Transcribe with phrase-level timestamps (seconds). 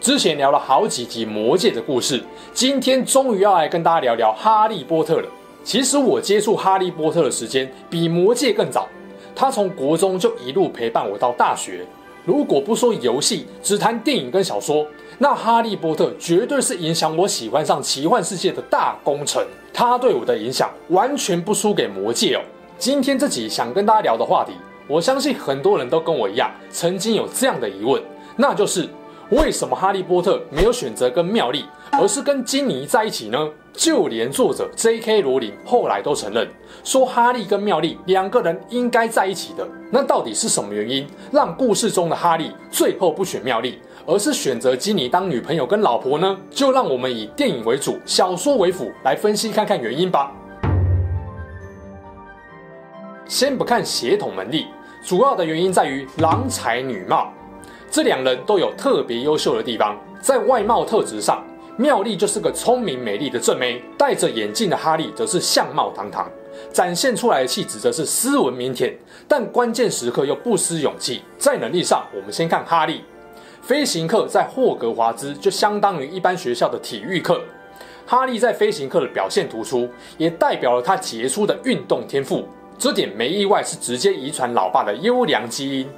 [0.00, 2.24] 之前聊了好几集《魔戒》的故事，
[2.54, 5.28] 今天终于要来跟大家聊聊《哈利波特》了。
[5.62, 8.88] 其实我接触《哈利波特》的时间比《魔戒》更早，
[9.36, 11.84] 他从国中就一路陪伴我到大学。
[12.24, 14.86] 如果不说游戏，只谈电影跟小说，
[15.18, 19.46] 那《哈利波特》绝对是影响我喜欢上奇幻世界的大功臣。
[19.70, 22.42] 他对我的影响完全不输给《魔戒》哦。
[22.78, 24.54] 今天这集想跟大家聊的话题，
[24.88, 28.02] 我相信很多人都跟我一样，曾经有这样的疑问，
[28.36, 28.88] 那就是。
[29.30, 33.48] 为什么哈利波特没有选择跟妙丽，而是跟金妮在一起呢？
[33.72, 35.22] 就连作者 J.K.
[35.22, 36.48] 罗琳后来都承认，
[36.82, 39.66] 说哈利跟妙丽两个人应该在一起的。
[39.92, 46.36] 那到底是什么原因，让故事中的哈利最后不选妙丽，而是选择金妮当女朋友跟老婆呢？
[46.50, 50.32] 就让我们以电影为主，小说为辅，来分析看看原因吧。
[53.28, 54.66] 先不看血统门第，
[55.04, 57.32] 主要的原因在于郎才女貌。
[57.90, 61.44] 这两人都有特别优秀的地方，在外貌特质上，
[61.76, 66.30] 妙丽就是个聪明美丽的正妹，戴着眼镜的哈利则是相貌堂堂，
[66.72, 68.94] 展现出来的气质则是斯文腼腆，
[69.26, 71.22] 但关键时刻又不失勇气。
[71.36, 73.02] 在能力上，我们先看哈利，
[73.60, 77.42] 飞行课在霍格华兹就相当于一般学校的体育课，
[78.06, 82.46] 哈利在飞行课的表现突出，也代表了他杰出的运动天赋，
[82.78, 85.88] 这点没意外是直接遗传老爸的优良基因。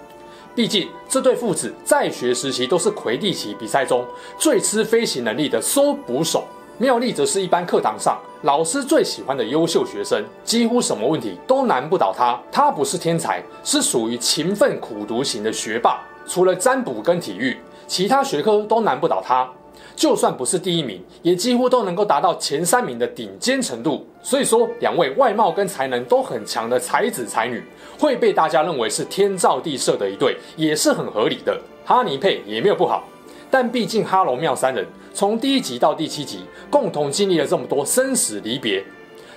[0.54, 4.04] 毕竟，这对父子在学时期都是魁地奇比赛中
[4.36, 6.44] 最吃飞行能力的搜捕手。
[6.78, 12.38] 妙丽则是一般课堂上老师最喜欢的优秀学生，几乎什么问题都难不倒他。
[12.50, 16.00] 他不是天才，是属于勤奋苦读型的学霸。
[16.26, 19.48] 除了占卜跟体育，其他学科都难不倒他。
[19.94, 24.06] 就算不是第一名，也几乎都能够达到前三名的顶尖程度。
[24.22, 27.62] 所以说，两位外貌跟才能都很强的才子才女，
[27.98, 31.60] 会被大家认为是天造地设的一对，也是很合理的。
[31.84, 33.04] 哈尼配也没有不好，
[33.50, 38.82] 但毕竟哈罗妙三人从第一集到第七集，共同经历了这么多生死离别，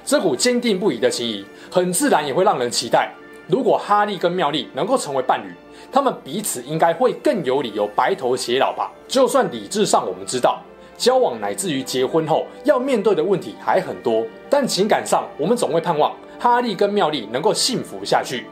[0.05, 3.11] 这股坚定不移的情谊，很自然也会让人期待，
[3.47, 5.51] 如果哈利跟妙丽能够成为伴侣。
[5.91, 8.91] 他们彼此应该会更有理由白头偕老吧？
[9.07, 10.61] 就算理智上我们知道，
[10.97, 18.45] 交往乃至于结婚后要面对的问题还很多，但情感上我们总会盼望哈利跟妙丽能够幸福下去。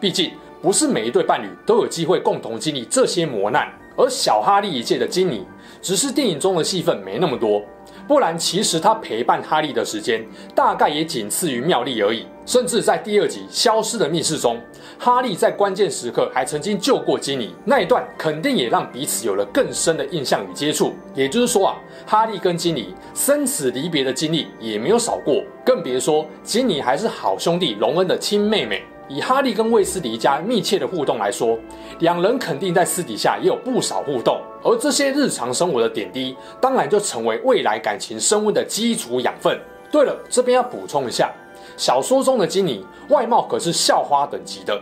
[0.00, 0.30] 毕竟
[0.60, 5.44] 不是每一对伴侣都有机会共同经历这些磨难，而小哈利一届的金妮，
[5.80, 7.62] 只是电影中的戏份没那么多。
[8.06, 10.24] 不然，其实他陪伴哈利的时间
[10.54, 12.26] 大概也仅次于妙丽而已。
[12.46, 14.60] 甚至在第二集《消失的密室》中，
[15.00, 20.94] 哈利在关键时刻还曾经救过金妮，那一段肯定也让彼此有了更深的印象与接触。
[21.12, 21.76] 也就是说啊，
[22.06, 28.80] 哈利跟金妮生死离别的经历也没有少过，更别说金妮还是好兄弟隆恩的亲妹妹。
[29.08, 31.58] 以哈利跟卫斯理家密切的互动来说，
[31.98, 39.58] 两人肯定在私底下也有不少互动，而这些日常生活的点滴，当然就成为未来感情升温的基础养分。
[39.90, 41.32] 对了，这边要补充一下，
[41.76, 44.80] 小说中的金妮外貌可是校花等级的，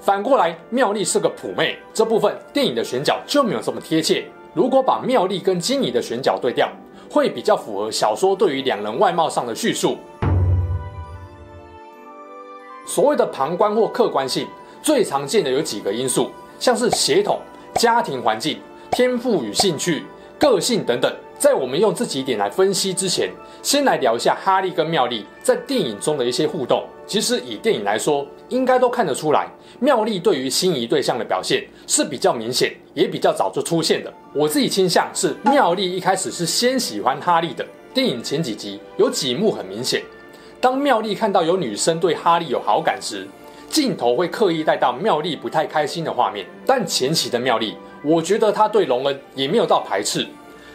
[0.00, 4.26] 反过来妙丽是个普妹，这部分电影的选角就没有这么贴切。
[4.52, 6.70] 如果把妙丽跟金妮的选角对调，
[7.10, 9.96] 会比较符合小说对于两人外貌上的叙述。
[12.86, 14.46] 所谓的旁观或客观性，
[14.82, 17.40] 最常见的有几个因素，像是血统、
[17.76, 20.04] 家庭环境、天赋与兴趣、
[20.38, 21.10] 个性等等。
[21.38, 23.30] 在我们用这几点来分析之前，
[23.62, 26.84] 先来聊一下哈利跟妙丽在电影中的一些互动。
[27.06, 29.46] 其实以电影来说，应该都看得出来，
[29.78, 34.10] 妙丽对于心仪对象的表现是比较明显，也比较早就出现的。
[34.32, 37.66] 我自己倾向是妙丽一开始是先喜欢哈利的。
[37.92, 40.02] 电影前几集有几幕很明显。
[40.60, 43.28] 当妙丽看到有女生对哈利有好感时，
[43.68, 46.46] 镜头会刻意带到妙丽不太开心的画面。
[46.64, 50.26] 但前期的妙丽，我觉得她对荣恩也没有到排斥，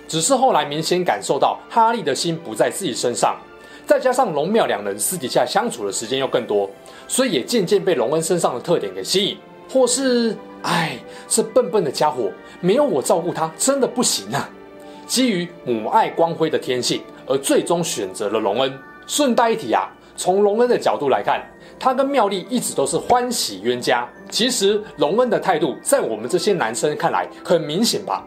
[0.10, 3.38] 只是后来明显感受到哈利的心不在自己身上，
[3.86, 6.68] 再加上龙妙两人私底下相处的时间又更多，
[7.08, 9.38] 所以也渐渐被龙恩身上的特点给吸引。
[9.72, 10.98] 或是，哎，
[11.28, 14.50] 这笨笨的家伙没有我照顾他真的不行啊！
[15.06, 18.80] 基于母爱光辉的天性，而最终选择了龙恩。
[19.06, 21.40] 顺带一提啊，从龙恩的角度来看，
[21.80, 24.10] 他跟妙丽一直都是欢喜冤家。
[24.32, 28.26] 其实龙恩的态度，在我们这些男生看来很明显吧？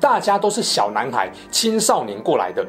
[0.00, 2.66] 大家都是小男孩、青少年过来的，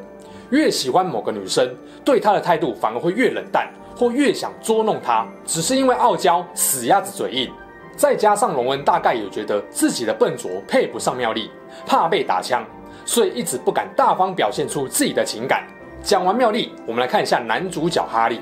[0.50, 1.74] 越喜欢某个女生，
[2.04, 7.50] 对她的态度反而会越冷淡，或越想捉弄她，只是因为傲娇、死鸭子嘴硬。
[7.96, 11.50] 再加上荣恩大概也觉得自己的笨拙配不上妙丽，
[11.86, 12.64] 怕被打枪，
[13.04, 15.66] 所以一直不敢大方表现出自己的情感。
[16.02, 18.40] 讲完妙丽，我们来看一下男主角哈利。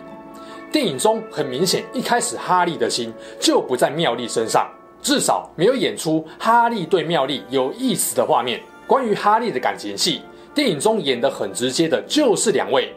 [0.72, 4.68] 电影中很明显，一开始哈利的心就不在妙丽身上，
[5.02, 8.60] 至少没有演出哈利对妙丽有意思的画面。
[8.90, 10.20] 关于哈利的感情戏，
[10.52, 12.92] 电影中演得很直接的就是两位，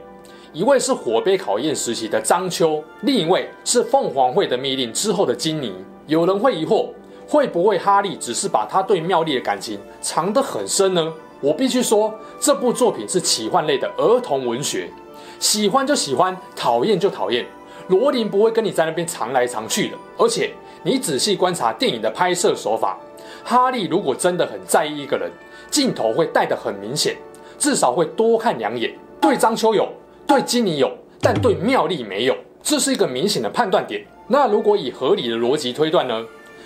[0.51, 5.71] 一位是火杯考验时期的张秋，另一位是凤凰会的密令之后的金妮。
[6.07, 6.87] 有人会疑惑，
[7.27, 11.13] 会不会哈利只是把他对妙丽的感情藏得很深呢？
[11.39, 14.89] 我必须说，这部作品是奇幻类的儿童文学，
[15.37, 17.45] 喜欢就喜欢，讨厌就讨厌。
[17.89, 22.97] 罗琳不会跟你在那边藏来藏去的，而且你仔细观察电影的拍摄手法，
[23.43, 25.29] 哈利如果真的很在意一个人，
[25.69, 27.15] 镜头会带得很明显，
[27.59, 28.93] 至少会多看两眼。
[29.19, 29.87] 对张秋有，
[30.25, 30.91] 对金妮有，
[31.21, 34.05] 但对妙丽没有，这是一个明显的判断点。
[34.27, 36.25] 那如果以合理的逻辑推断呢？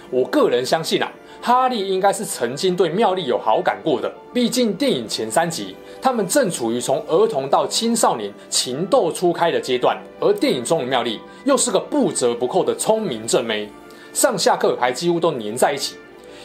[0.10, 5.76] 我个人相信啊，哈利应该是曾经对妙丽有好感过的，毕竟电影前三集。
[6.02, 13.68] 他们正处于从儿童到青少年情窦初开的阶段，而电影中的妙丽又是个不折不扣的聪明正妹，
[14.14, 15.98] 上下课还几乎都黏在一起。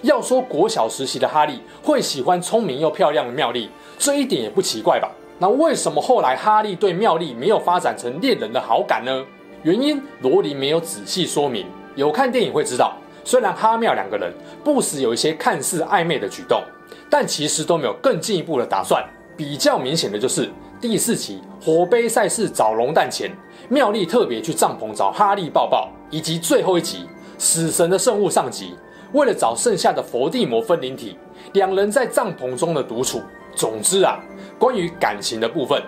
[0.03, 5.11] 要说国小时期的哈利会喜欢聪明又漂亮的妙丽，这一点也不奇怪吧？
[5.39, 9.25] 那为什么后来哈利对妙丽没有发展成恋人的好感呢？
[9.63, 14.33] 原因罗琳没有仔细说明，有看电影会知道，虽然哈妙两个人
[14.65, 16.61] 不时有一些看似暧昧的举动，
[17.09, 19.05] 但其实都没有更进一步的打算。
[19.37, 20.51] 比较明显的就是
[20.81, 23.31] 第四集火杯赛事找龙蛋前，
[23.69, 27.07] 妙丽特别去帐篷找哈利抱抱，以及最后一集
[27.39, 28.75] 死神的圣物上集，
[29.13, 31.17] 为了找剩下的佛地魔分灵体，
[31.53, 33.21] 两人在帐篷中的独处。
[33.55, 34.19] 总之啊，
[34.59, 35.83] 关于感情的部分，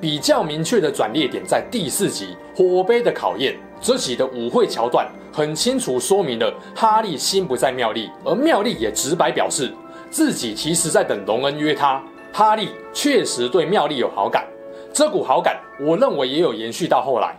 [0.00, 3.58] 比较明确的转捩点在第四集火杯的考验。
[3.82, 9.72] 这集的舞会桥段很清楚说明了哈利心不在妙丽，而妙丽也直白表示
[10.10, 12.02] 自己其实在等隆恩约他。
[12.32, 14.46] 哈利确实对妙丽有好感，
[14.92, 17.36] 这股好感我认为也有延续到后来，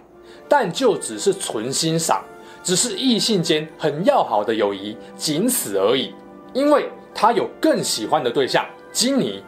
[0.47, 2.23] 但就只是纯欣赏，
[2.63, 6.13] 只是异性间很要好的友谊，仅此而已。
[6.53, 9.41] 因为他有更喜欢的对象金妮，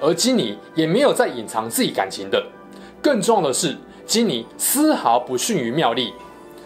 [0.00, 2.44] 而金妮也没有在隐藏自己感情的。
[3.00, 6.12] 更重要的是，金妮丝毫不逊于妙丽，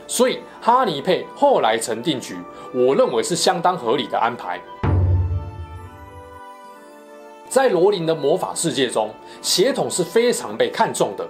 [0.06, 2.36] 所以哈尼佩后来成定局，
[2.74, 4.60] 我认为是相当合理的安排。
[7.48, 9.10] 在罗琳的魔法世界中，
[9.42, 11.28] 血统是非常被看重的。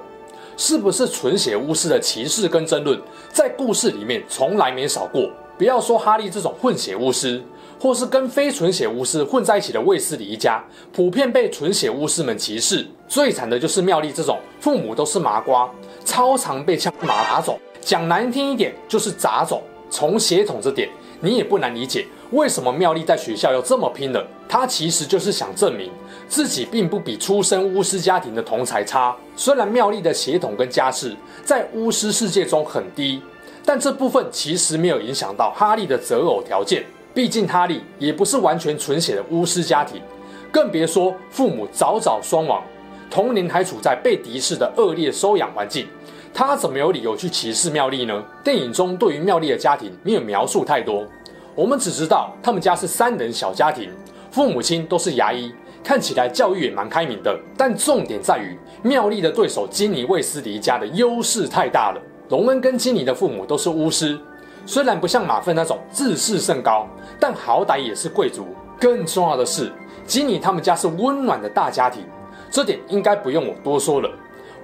[0.65, 2.97] 是不是纯血巫师的歧视跟争论，
[3.33, 5.29] 在故事里面从来没少过。
[5.59, 7.43] 不要说哈利这种混血巫师，
[7.81, 10.63] 或是跟非纯血巫师混在一起的卫斯理一家，
[10.93, 12.87] 普遍被纯血巫师们歧视。
[13.09, 15.69] 最惨的就是妙丽这种父母都是麻瓜，
[16.05, 17.59] 超常被呛麻种。
[17.81, 19.61] 讲难听一点，就是杂种。
[19.91, 20.89] 从血统这点，
[21.19, 22.07] 你也不难理解。
[22.31, 24.25] 为什么妙丽在学校要这么拼了？
[24.53, 25.91] 他其实就是想证明
[26.29, 29.17] 自己并不比出身巫师家庭的同才差。
[29.35, 33.23] 虽然妙丽的血统跟家世在巫师世界中很低，
[33.65, 36.85] 但这部分其实没有影响到哈利的择偶条件。
[37.15, 40.03] 毕竟哈利也不是完全纯血的巫师家庭，
[40.51, 42.63] 更别说父母早早双亡，
[43.11, 45.87] 童年还处在被敌视的恶劣收养环境，
[46.35, 48.23] 他怎么有理由去歧视妙丽呢？
[48.45, 51.07] 电影中对于妙丽的家庭没有描述太多。
[51.55, 53.91] 我们只知道他们家是三人小家庭，
[54.33, 55.53] 父母亲都是牙医，
[55.85, 57.39] 看起来教育也蛮开明的。
[57.55, 62.01] 但重点在于妙丽的对手金妮卫斯理家的优势太大了。
[62.31, 64.19] 隆恩跟金妮的父母都是巫师，
[64.65, 66.89] 虽然不像马粪那种自视甚高，
[67.21, 68.47] 但好歹也是贵族。
[68.81, 69.71] 更重要的是，
[70.07, 72.03] 金妮他们家是温暖的大家庭，
[72.51, 74.11] 这点应该不用我多说了。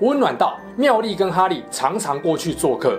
[0.00, 2.98] 温暖到妙丽跟哈利常常过去做客。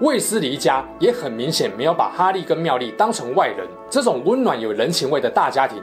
[0.00, 5.80] 卫斯理家也很明显没有把哈利跟妙丽当成外人，这种温暖有人情味的大家庭，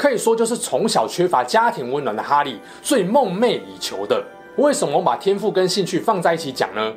[0.00, 4.24] 可以说就是从小缺乏家庭温暖的哈利最梦寐以求的。
[4.56, 6.90] 为什么我把天赋跟兴趣放在一起讲呢？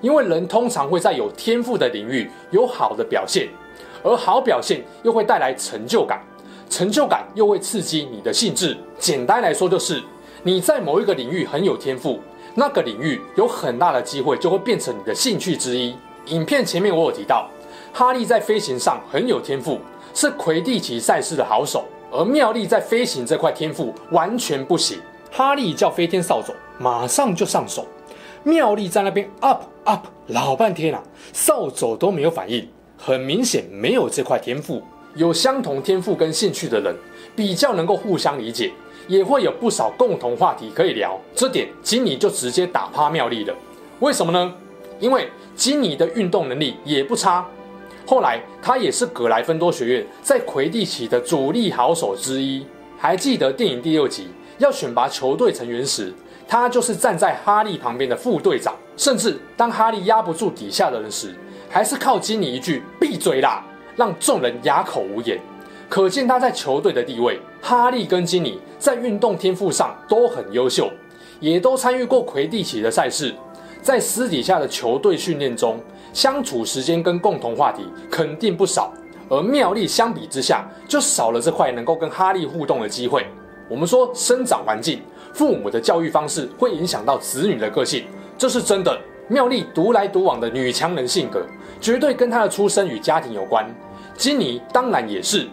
[0.00, 3.48] 因为人通常会在有天赋的领域有好的表现，
[4.02, 6.20] 而好表现又会带来成就感，
[6.68, 8.76] 成就感又会刺激你的兴致。
[8.98, 10.02] 简单来说就是，
[10.42, 12.18] 你在某一个领域很有天赋，
[12.56, 15.94] 那个领域有很大的机会就会变成你的兴趣之一。
[16.26, 17.48] 影片前面我有提到，
[17.92, 19.78] 哈利在飞行上很有天赋，
[20.12, 24.98] 是魁地奇赛事的好手，而妙丽在飞行这块天赋完全不行。
[25.30, 27.86] 哈利叫飞天扫帚，马上就上手，
[28.42, 34.82] 妙丽在那边 up up 老半天了，扫帚都没有反应，很明显没有这块天赋。
[35.14, 36.94] 有相同天赋跟兴趣的人，
[37.36, 38.72] 比较能够互相理解，
[39.06, 41.18] 也会有不少共同话题可以聊。
[41.34, 43.54] 这点金妮就直接打趴妙丽了。
[44.00, 44.54] 为什么呢？
[45.00, 47.46] 因为金妮的运动能力也不差。
[48.08, 52.66] 后来他也是格莱芬多学院在魁地奇的主力好手之一。
[52.96, 56.10] 还记得电影第六集要选拔球队成员时，
[56.48, 58.74] 他就是站在哈利旁边的副队长。
[58.96, 61.36] 甚至当哈利压不住底下的人时，
[61.68, 63.62] 还是靠金妮一句“闭嘴啦”，
[63.94, 65.38] 让众人哑口无言。
[65.86, 67.38] 可见他在球队的地位。
[67.60, 70.90] 哈利跟金妮在运动天赋上都很优秀，
[71.40, 73.34] 也都参与过魁地奇的赛事。
[73.82, 75.78] 在私底下的球队训练中，
[76.12, 78.92] 相处时间跟共同话题肯定不少。
[79.28, 83.26] 而妙丽相比之下，就少了这块能够跟哈利互动的机会。
[83.68, 85.02] 我们说生长环境、
[85.34, 88.04] 父母的教育方式会影响到子女的个性，
[88.38, 88.98] 这是真的。
[89.28, 91.44] 妙丽独来独往的女强人性格，
[91.82, 93.66] 绝对跟她的出身与家庭有关。
[94.16, 95.46] 金妮当然也是。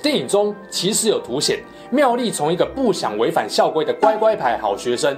[0.00, 1.58] 电影中其实有凸显
[1.90, 5.16] 妙丽从一个不想违反校规的乖乖牌好学生，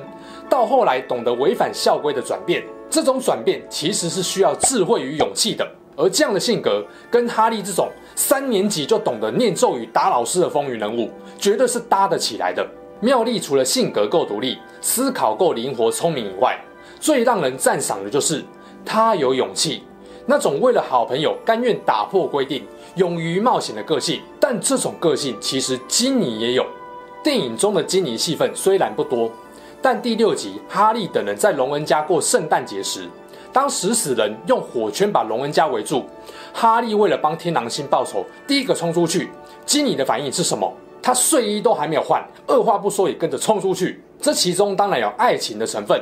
[0.49, 2.65] 到后来懂得违反校规的转变。
[2.93, 5.67] 这种转变其实是需要智慧与勇气的。
[5.97, 12.67] 而这样的性格，跟哈利这种三年级就懂得念咒语打老师的风云人物，绝对是搭得起来的。
[13.01, 16.59] 妙丽除了性格够独立、思考够灵活、聪明以外，
[17.01, 18.45] 最让人赞赏的就是
[18.85, 19.83] 她有勇气，
[20.27, 22.63] 那种为了好朋友甘愿打破规定、
[22.97, 24.21] 勇于冒险的个性。
[24.39, 26.67] 但这种个性其实金妮也有。
[27.23, 29.31] 电影中的金妮戏份虽然不多，
[29.83, 33.09] 但第六集哈利等人在隆恩家过圣诞节时，
[33.53, 36.05] 当食死人用火圈把隆恩家围住，
[36.55, 39.29] 哈利为了帮天狼星报仇，第一个冲出去。
[39.67, 40.73] 金妮的反应是什么？
[41.03, 44.01] 他睡衣都还没有换，二话不说也跟着冲出去。
[44.21, 46.01] 这其中当然有爱情的成分。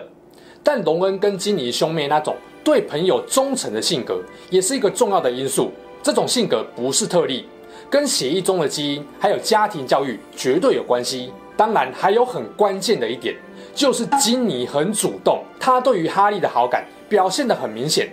[0.62, 4.20] 但隆恩跟金妮兄妹那种对朋友忠诚的性格，
[4.50, 5.72] 也是一个重要的因素。
[6.02, 7.48] 这种性格不是特例，
[7.88, 11.32] 跟血液中的基因还有家庭教育绝对有关系。
[11.56, 13.34] 当然，还有很关键的一点，
[13.74, 18.10] 就是金妮很主动，她对于哈利的好感表现得很明显。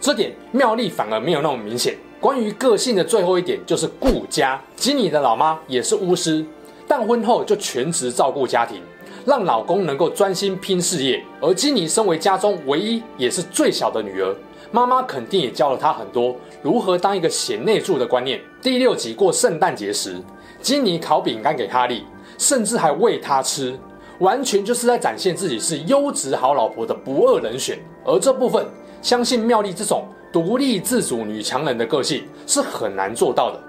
[0.00, 1.96] 这点妙丽反而没有那么明显。
[2.20, 4.60] 关于个性的最后一点，就是顾家。
[4.76, 6.44] 金妮的老妈也是巫师，
[6.86, 8.82] 但婚后就全职照顾家庭。
[9.24, 14.34] 让老公能够专心拼事业，而金妮身为家中唯一也是最小的女儿，
[14.70, 18.40] 妈妈肯定也教了她很多如何当一个贤内助的观念。
[18.62, 20.16] 第六集过圣诞节时，
[20.62, 22.04] 金妮烤饼干给哈利，
[22.38, 23.78] 甚至还喂他吃，
[24.18, 27.78] 完全就是在展现自己是优质好老婆的不二人选。
[28.04, 28.66] 而这部分，
[29.02, 33.60] 相信妙丽这种独立自主女强人的个性是很难做到的，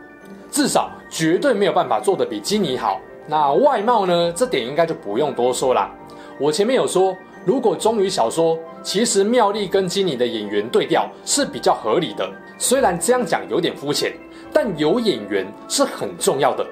[0.51, 2.99] 至少绝对没有办法做得比基尼好。
[3.27, 4.33] 那外貌呢？
[4.35, 5.91] 这点应该就不用多说啦。
[6.39, 7.15] 我前面有说，
[7.45, 12.27] 如果忠于小说，其实妙丽跟基尼的演员对调是比较合理的。
[12.57, 14.13] 虽然这样讲有点肤浅，
[14.51, 16.65] 但有演员是很重要的。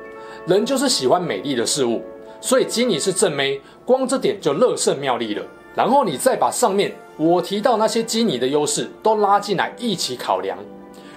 [0.47, 2.01] 人就是喜欢美丽的事物，
[2.39, 5.43] 所以基尼是正妹，光这点就乐胜妙丽了。
[5.75, 10.57] 然后你再把上面我提到那些基尼的优势都拉进来一起考量。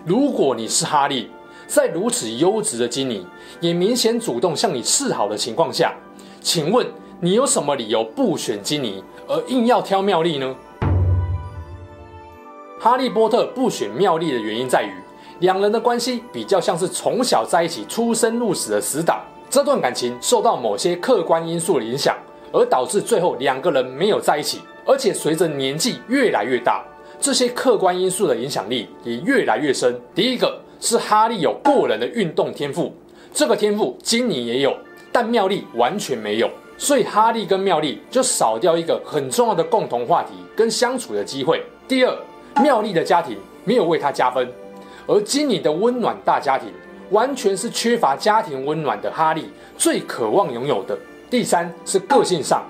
[0.05, 1.31] 如果你是哈利，
[1.67, 3.27] 在如此优质的基尼，
[3.61, 5.95] 也明显主动向你示好的情况下，
[6.41, 6.87] 请问
[7.21, 10.55] 你有什么理由不选基尼，而硬要挑妙丽呢？
[12.79, 14.91] 哈利波特不选妙丽的原因在于，
[15.41, 19.21] 两人的关系比较像是从小在一起、出生入死的死党。
[19.51, 22.17] 这段感情受到某些客观因素的影响，
[22.53, 24.61] 而导致最后两个人没有在一起。
[24.87, 26.83] 而且随着年纪越来越大，
[27.21, 30.01] 这些客观因素的影响力也越来越深。
[30.15, 30.59] 第一个。
[30.83, 32.91] 是哈利有过人的运动天赋，
[33.35, 34.75] 这个天赋金妮也有，
[35.13, 41.63] 但妙丽完全没有，所以哈利跟妙丽就少掉一个很重要的共同话题跟相处的机会。
[41.87, 42.17] 第二，
[42.63, 44.51] 妙丽的家庭没有为她加分，
[45.07, 46.71] 而金妮的温暖大家庭
[47.11, 50.99] 完全是缺乏家庭温暖的哈利最渴望拥有的。
[51.29, 52.65] 第三是个性上，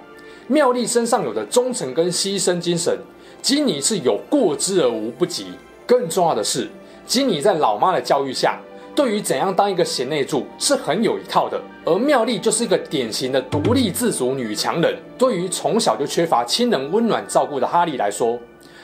[0.48, 2.98] 妙丽身上有的忠诚跟牺牲精神，
[3.40, 5.46] 金妮是有过之而无不及。
[5.86, 6.68] 更重要的是。
[7.06, 8.60] 金妮在老妈的教育下，
[8.94, 14.96] 对于怎样当一个贤内助是很有一套的，而妙丽就是一个典型的独立自主女强人。
[15.18, 18.38] 对于从小就缺乏亲人温暖照顾的哈利来说，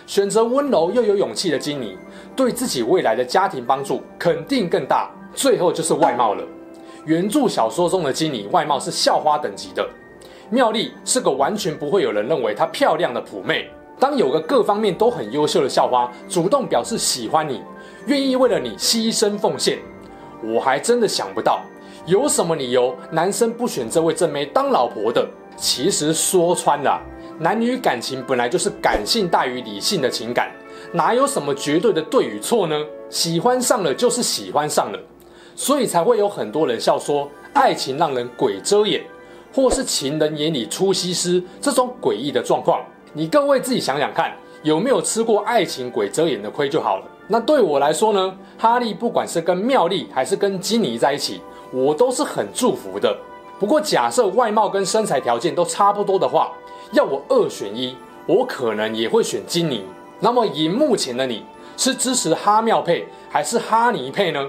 [0.08, 1.96] 选择温柔又有勇气的金妮，
[2.34, 5.08] 对自己未来的家庭帮助肯定更大。
[5.36, 6.42] 最后就是外貌了，
[7.04, 9.86] 原著小说中的基尼外貌是校花等级的，
[10.48, 13.70] 妙丽是个完全不会有人认为她漂亮的普妹。
[13.98, 17.62] 当有个各方面都很优秀的校花主动表示喜欢你，
[18.06, 19.78] 愿意为了你牺牲奉献，
[20.42, 21.60] 我还真的想不到
[22.06, 25.28] 有什么理由男生不选这位正妹当老婆的。
[25.56, 27.00] 其实说穿了，
[27.38, 30.50] 男女感情本来就是感性大于理性的情感，
[30.92, 32.76] 哪有什么绝对的对与错呢？
[33.08, 34.98] 喜欢上了就是喜欢上了，
[35.56, 39.02] 所以才会有很多人笑说爱情让人鬼遮眼，
[39.54, 42.84] 或是情人眼里出西施这种诡异的状况。
[43.14, 47.04] 你各位自己想想看，有没有吃过爱情鬼遮眼的亏就好了。
[47.26, 51.40] 那对我来说呢，哈利不管是跟妙丽还是跟金妮在一起，
[51.72, 53.16] 我都是很祝福的。
[53.58, 56.52] 不过假设外貌跟身材条件都差不多的话，
[56.92, 57.96] 要我二选一，
[58.26, 59.82] 我可能也会选金妮。
[60.20, 61.42] 那么以目前的你，
[61.78, 64.46] 是支持哈妙配还是哈尼配呢？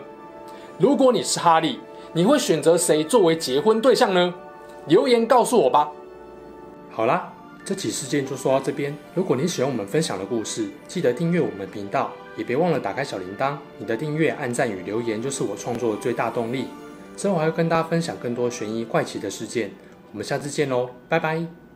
[0.79, 1.79] 如果你是哈利，
[2.13, 4.33] 你会选择谁作为结婚对象呢？
[4.87, 5.89] 留言告诉我吧。
[6.91, 7.33] 好啦，
[7.65, 8.95] 这起事件就说到这边。
[9.13, 13.55] 如果你喜欢我们分享的故事，记得订阅我们的频道，也别忘了打开小铃铛。
[13.77, 16.65] 你的订阅、按赞与留言就是我创作的最大动力。
[17.15, 19.71] 之后还会跟大家分享更多悬疑怪奇的事件。
[20.11, 21.66] 我们下次见喽，拜拜。